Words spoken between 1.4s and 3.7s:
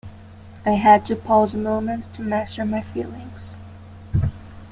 a moment to master my feelings.